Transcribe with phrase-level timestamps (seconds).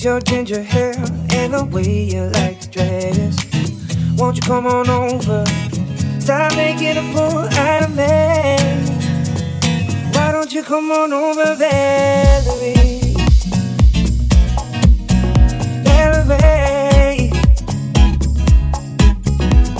[0.00, 0.94] Your ginger hair
[1.32, 3.36] and the way you like to dress.
[4.16, 5.44] Won't you come on over?
[6.20, 8.56] Stop making a fool out of me.
[10.14, 12.74] Why don't you come on over, Valerie?
[15.82, 17.30] Valerie.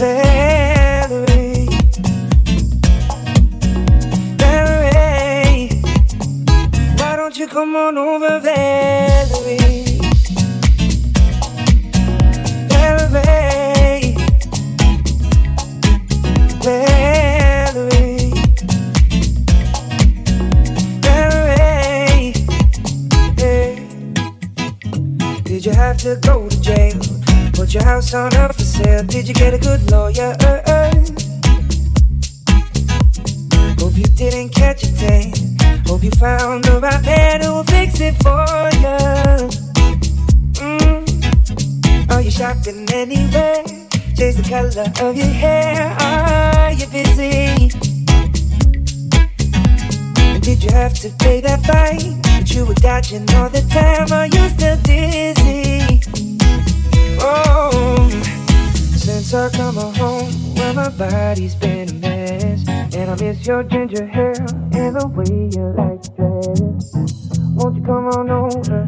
[0.00, 1.68] Valerie.
[4.36, 5.68] Valerie.
[6.96, 8.67] Why don't you come on over, Valerie?
[27.98, 29.02] House on up for sale.
[29.04, 30.36] Did you get a good lawyer?
[33.80, 35.32] Hope you didn't catch a tan.
[35.84, 38.46] Hope you found the right man who will fix it for
[38.82, 38.98] you.
[40.62, 42.12] Mm.
[42.12, 43.64] Are you shopping anywhere?
[44.16, 45.96] Change the color of your hair.
[46.00, 47.68] Are you busy?
[50.40, 52.22] Did you have to pay that fine?
[52.22, 54.12] But you were dodging all the time.
[54.12, 56.27] Are you still dizzy?
[57.30, 58.08] Oh,
[58.96, 64.06] since I come home, where my body's been a mess, and I miss your ginger
[64.06, 64.32] hair
[64.72, 66.94] and the way you like to dress.
[67.54, 68.86] Won't you come on over?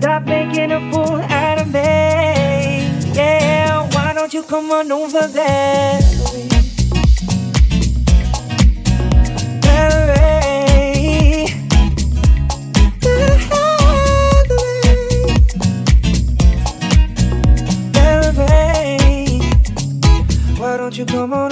[0.00, 3.12] Stop making a fool out of me.
[3.14, 6.00] Yeah, why don't you come on over there?
[21.22, 21.51] Why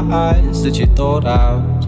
[0.01, 1.85] that you thought out.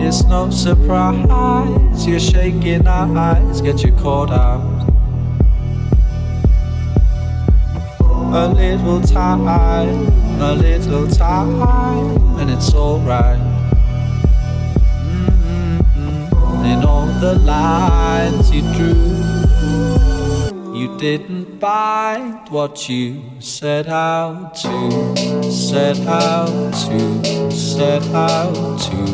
[0.00, 4.62] It's no surprise your shaking our eyes get you caught out.
[8.34, 9.48] A little time,
[10.40, 11.60] a little time,
[12.38, 13.40] and it's alright.
[15.08, 16.64] Mm-hmm.
[16.64, 19.18] In all the lines you drew,
[20.72, 23.31] you didn't find what you
[23.62, 25.14] set out to,
[25.52, 29.06] set out to, set out to,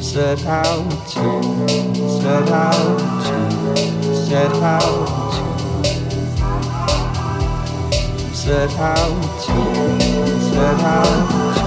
[0.00, 1.42] set out to,
[2.06, 3.40] set out to,
[4.14, 5.42] set out to.
[8.32, 9.56] Set out to,
[10.52, 11.66] set out to,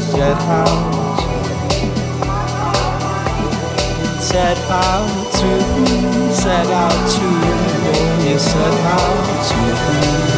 [0.00, 0.80] set out
[1.18, 1.36] to,
[4.22, 5.50] set out to,
[6.32, 7.35] set out to
[8.38, 10.35] set out to.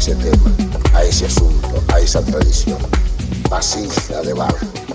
[0.00, 0.50] a ese tema,
[0.94, 2.78] a ese asunto, a esa tradición,
[3.50, 4.89] vasija de barro.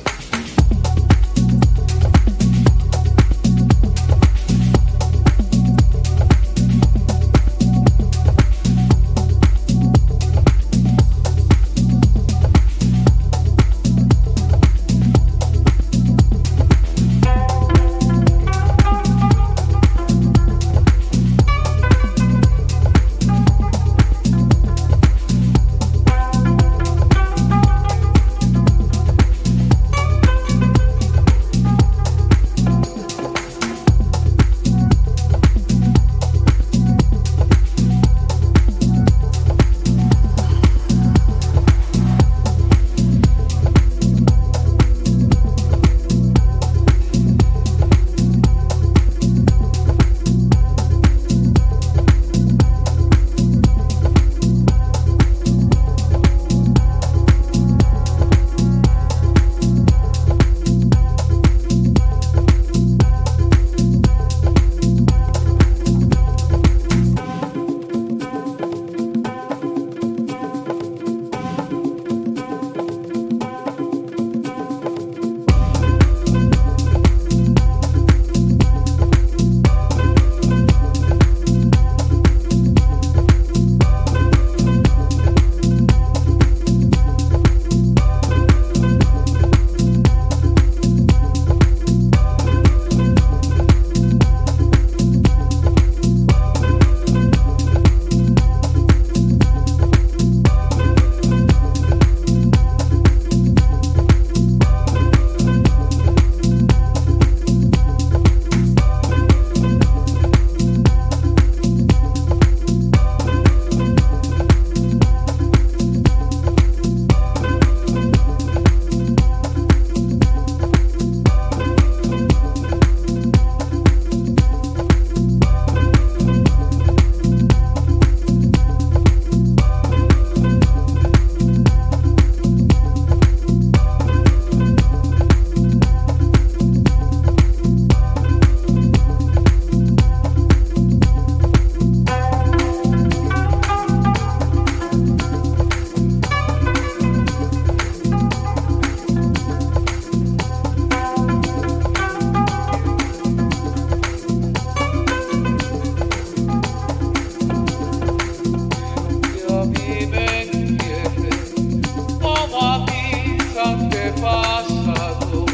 [164.25, 165.45] pasado.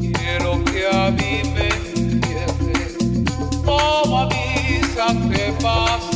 [0.00, 2.96] Quiero que a mí me entiendes.
[3.64, 6.15] Como avisa que.